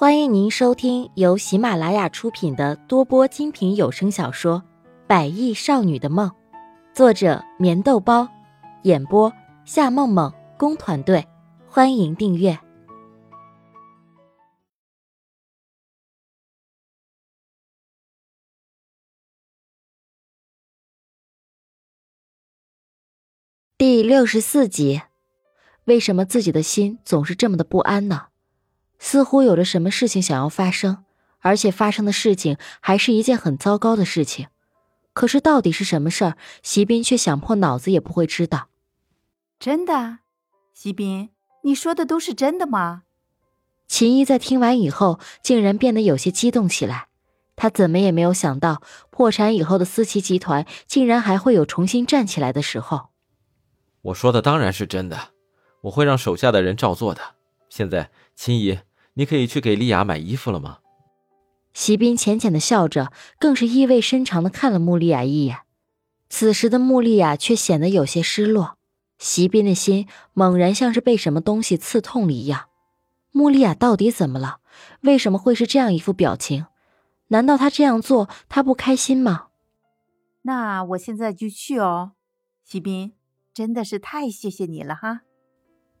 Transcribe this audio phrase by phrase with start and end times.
[0.00, 4.62] 欢迎您收听由喜马拉雅出品的多播精品有声小说
[5.08, 6.30] 《百亿少女的梦》，
[6.94, 8.28] 作者：棉豆包，
[8.84, 9.32] 演播：
[9.64, 11.26] 夏梦梦工团队。
[11.66, 12.56] 欢迎订阅
[23.76, 25.02] 第六十四集。
[25.86, 28.27] 为什么自己的心总是这么的不安呢？
[28.98, 31.04] 似乎有着什么事情想要发生，
[31.40, 34.48] 而且发生的事情还是一件很糟糕的事情。
[35.12, 38.68] 可是到底是什么事儿，席斌却想破脑子也不会知道。
[39.58, 40.18] 真的，
[40.72, 41.30] 席斌，
[41.64, 43.02] 你说的都是真的吗？
[43.88, 47.08] 秦一在听完以后，竟然变得有些激动起来。
[47.56, 53.08] 他怎么也没有想到，破产以后的思琪集团竟然还会有重新站起来的时候。
[54.02, 55.30] 我说的当然是真的，
[55.80, 57.20] 我会让手下的人照做的。
[57.68, 58.78] 现在，秦姨。
[59.18, 60.78] 你可以去给丽雅买衣服了吗？
[61.74, 65.58] 席斌浅浅的笑着，更是意味深长的看了穆丽雅一眼。
[66.28, 68.78] 此时的穆丽雅却显得有些失落，
[69.18, 72.66] 席斌的心猛然像是被什么东西刺痛了一样。
[73.32, 74.58] 穆丽雅到底怎么了？
[75.00, 76.66] 为什么会是这样一副表情？
[77.28, 79.48] 难道她这样做她不开心吗？
[80.42, 82.12] 那我现在就去哦，
[82.62, 83.14] 席斌，
[83.52, 85.22] 真的是太谢谢你了哈。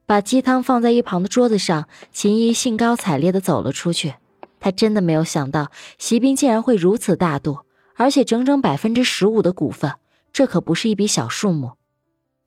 [0.08, 4.14] 把鸡汤放在一旁的桌子上，秦一兴高采烈地走了出去。
[4.58, 7.58] 他真的没有想到，席斌竟然会如此大度，
[7.94, 9.96] 而且整整百分之十五的股份，
[10.32, 11.72] 这可不是一笔小数目。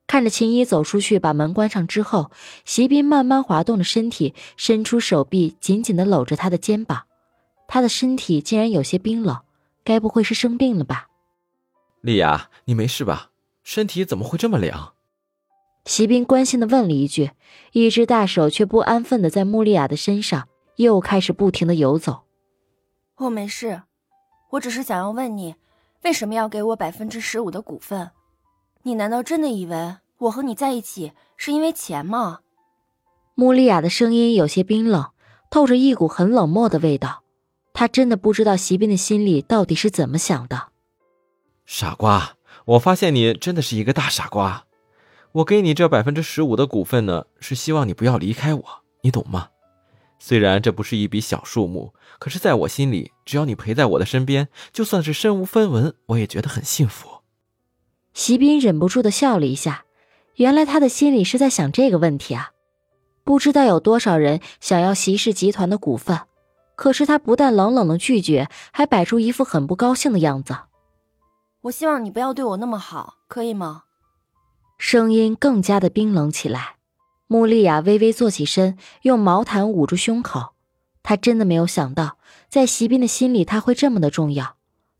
[0.08, 2.32] 看着秦一走出去，把门关上之后，
[2.64, 7.04] 席斌慢慢滑动着身体，伸出手臂，紧紧地搂着他的肩膀。
[7.68, 9.38] 他的身体竟然有些冰冷，
[9.84, 11.06] 该不会是生病了吧？
[12.00, 13.30] 丽雅，你没事吧？
[13.62, 14.94] 身体怎么会这么凉？
[15.84, 17.32] 席斌关心的问了一句，
[17.72, 22.22] 一只大手却不安分的在穆丽亚的身上又开始不停的游走。
[23.16, 23.82] 我没事，
[24.50, 25.56] 我只是想要问你，
[26.02, 28.10] 为什么要给我百分之十五的股份？
[28.84, 32.40] 你难道真的以为我和你在一起是因为钱吗？
[33.34, 35.10] 穆丽亚的声音有些冰冷，
[35.50, 37.22] 透着一股很冷漠的味道。
[37.72, 40.68] 她真的不知道席斌的心里到底是怎么想的。
[41.64, 44.66] 傻瓜，我发现你真的是一个大傻瓜。
[45.32, 48.64] 我给你这百分之十五的股份呢，是希望你不要离开我，
[49.00, 49.48] 你懂吗？
[50.18, 57.08] 虽然这不是一笔小数目，可是在我心里，只要你陪在我的身边，就算是身无分文，我也觉得很幸福。
[58.12, 59.84] 席斌忍不住的笑了一下，
[60.36, 62.50] 原来他的心里是在想这个问题啊！
[63.24, 66.20] 不知道有多少人想要席氏集团的股份，
[66.76, 70.54] 可是他不但冷冷的拒绝，还摆出一副很不高兴的样子。
[71.62, 73.84] 我希望你不要对我那么好，可以吗？
[74.84, 76.74] 声音更加的冰冷起来，
[77.28, 80.54] 穆丽亚微微坐起身，用毛毯捂住胸口。
[81.04, 84.56] 她真的没有想到，在席斌的心里，他会这么的重要。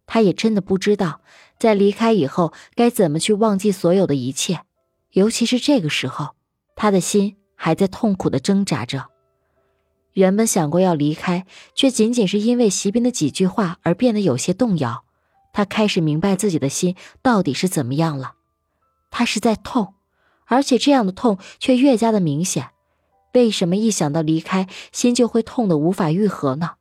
[0.07, 1.21] 她也真的不知道，
[1.59, 4.61] 在离开以后该怎么去忘记所有的一切，
[5.11, 6.37] 尤其是这个时候，
[6.77, 9.07] 他的心还在痛苦的挣扎着。
[10.13, 11.45] 原本想过要离开，
[11.75, 15.03] 却仅仅是因为席斌的几句话而变得有些动摇。
[15.53, 18.35] 他开始明白自己的心到底是怎么样了。
[19.13, 19.95] 他是在痛，
[20.47, 22.71] 而且这样的痛却越加的明显。
[23.35, 26.73] 为什么一想到离开，心就会痛得无法愈合呢？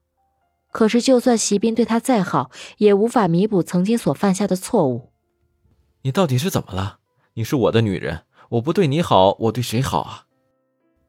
[0.71, 5.11] 可是，就算席斌对他再好，也无法弥补曾经所犯下的错误。
[6.01, 6.99] 你到底是怎么了？
[7.33, 10.25] 你是我的女人，我不对你好，我对谁好啊？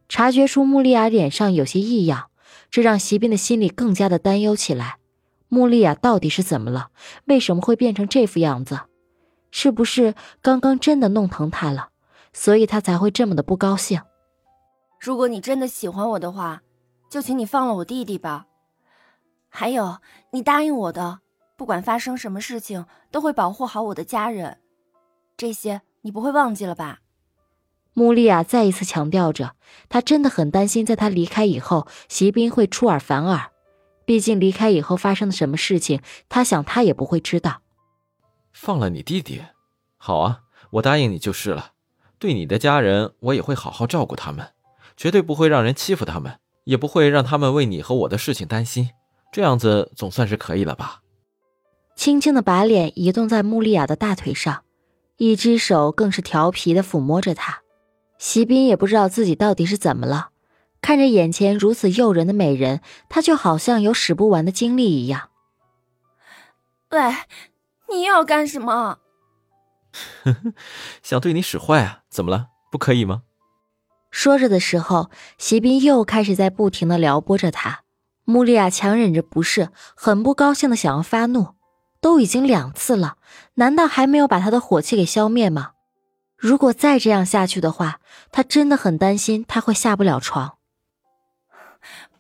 [0.09, 2.27] 察觉出穆丽亚脸上有些异样，
[2.71, 4.97] 这让席斌的心里更加的担忧起来。
[5.49, 6.91] 穆丽亚到底是怎么了？
[7.25, 8.81] 为什么会变成这副样子？
[9.53, 11.91] 是不是刚刚真的弄疼他了，
[12.33, 14.03] 所以他才会这么的不高兴？
[14.99, 16.63] 如果你真的喜欢我的话，
[17.09, 18.47] 就请你放了我弟弟吧。
[19.49, 19.99] 还有，
[20.31, 21.21] 你答应我的，
[21.57, 24.59] 不管发生什么事情，都会保护好我的家人。
[25.37, 27.01] 这些你不会忘记了吧？
[27.93, 29.55] 穆丽亚再一次强调着，
[29.91, 33.51] 她真的很担心，在她离开以后，席斌会出尔反尔。
[34.07, 36.01] 毕竟离开以后发生的什么事情，
[36.31, 37.61] 她想他也不会知道。
[38.63, 39.43] 放了你弟弟，
[39.97, 41.73] 好啊，我答应你就是了。
[42.21, 44.51] 对你的家人，我也会好好照顾他们，
[44.97, 48.91] 绝对不会让人欺负他们，也不会让他们为你和我的事情担心。
[49.33, 51.03] 这样子总算是可以了吧？
[51.97, 54.63] 轻轻的把脸移动在穆丽亚的大腿上，
[55.17, 57.63] 一只手更是调皮的抚摸着她。
[58.17, 60.29] 席斌也不知道自己到底是怎么了，
[60.81, 65.31] 看着眼前如此诱人的美人，他就好像有使不完的精力一样。
[66.91, 67.01] 喂。
[67.93, 68.99] 你要干什么？
[71.03, 72.01] 想对你使坏啊？
[72.09, 72.49] 怎么了？
[72.71, 73.23] 不可以吗？
[74.11, 77.83] 说着的时候，席斌又开始在不停的撩拨着她，
[78.25, 81.55] 穆丽亚强忍着不适，很不高兴的想要发怒。
[82.01, 83.17] 都已经两次了，
[83.55, 85.73] 难道还没有把他的火气给消灭吗？
[86.37, 88.01] 如果再这样下去的话，
[88.33, 90.59] 他真的很担心他会下不了床。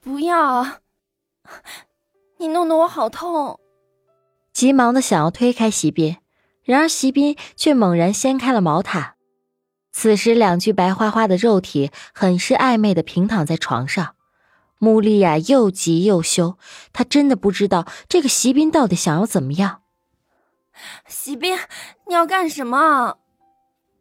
[0.00, 0.78] 不要，
[2.38, 3.58] 你弄得我好痛！
[4.52, 6.16] 急忙的想要推开席斌，
[6.62, 9.14] 然而席斌却猛然掀开了毛毯。
[9.90, 14.14] 此时，两具白花花的肉体很是暧昧的平躺在床上。
[14.78, 16.58] 穆丽亚又急又羞，
[16.93, 19.82] 她真的不知道这个席斌到底想要怎么样。
[21.06, 21.56] 席斌，
[22.08, 23.19] 你要干什么？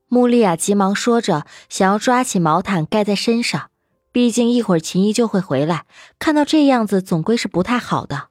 [0.07, 3.69] 穆丽亚急忙说着，想要抓起毛毯盖在身上。
[4.11, 5.85] 毕竟一会儿秦姨就会回来，
[6.19, 8.30] 看到这样子总归是不太好的。